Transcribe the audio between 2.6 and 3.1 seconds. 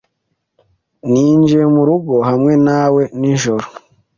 nawe